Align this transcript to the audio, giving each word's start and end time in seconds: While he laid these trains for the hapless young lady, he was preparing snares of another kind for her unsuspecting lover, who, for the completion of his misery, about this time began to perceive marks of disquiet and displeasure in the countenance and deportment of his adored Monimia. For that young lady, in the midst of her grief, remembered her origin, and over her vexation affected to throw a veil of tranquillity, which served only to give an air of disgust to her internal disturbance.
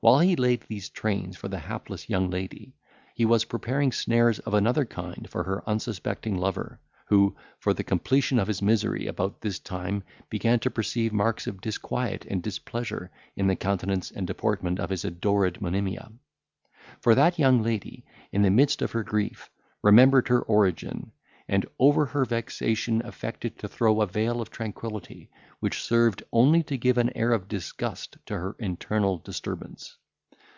While 0.00 0.20
he 0.20 0.36
laid 0.36 0.60
these 0.68 0.88
trains 0.88 1.36
for 1.36 1.48
the 1.48 1.58
hapless 1.58 2.08
young 2.08 2.30
lady, 2.30 2.76
he 3.16 3.24
was 3.24 3.44
preparing 3.46 3.90
snares 3.90 4.38
of 4.38 4.54
another 4.54 4.84
kind 4.84 5.28
for 5.28 5.42
her 5.42 5.68
unsuspecting 5.68 6.36
lover, 6.38 6.78
who, 7.06 7.34
for 7.58 7.74
the 7.74 7.82
completion 7.82 8.38
of 8.38 8.46
his 8.46 8.62
misery, 8.62 9.08
about 9.08 9.40
this 9.40 9.58
time 9.58 10.04
began 10.30 10.60
to 10.60 10.70
perceive 10.70 11.12
marks 11.12 11.48
of 11.48 11.60
disquiet 11.60 12.24
and 12.28 12.40
displeasure 12.40 13.10
in 13.34 13.48
the 13.48 13.56
countenance 13.56 14.12
and 14.12 14.28
deportment 14.28 14.78
of 14.78 14.90
his 14.90 15.04
adored 15.04 15.60
Monimia. 15.60 16.12
For 17.00 17.16
that 17.16 17.36
young 17.36 17.64
lady, 17.64 18.04
in 18.30 18.42
the 18.42 18.50
midst 18.50 18.82
of 18.82 18.92
her 18.92 19.02
grief, 19.02 19.50
remembered 19.82 20.28
her 20.28 20.42
origin, 20.42 21.10
and 21.48 21.64
over 21.78 22.06
her 22.06 22.24
vexation 22.24 23.00
affected 23.06 23.56
to 23.56 23.68
throw 23.68 24.00
a 24.00 24.06
veil 24.06 24.40
of 24.40 24.50
tranquillity, 24.50 25.30
which 25.60 25.80
served 25.80 26.20
only 26.32 26.60
to 26.60 26.76
give 26.76 26.98
an 26.98 27.08
air 27.16 27.30
of 27.30 27.46
disgust 27.46 28.18
to 28.26 28.36
her 28.36 28.56
internal 28.58 29.18
disturbance. 29.18 29.96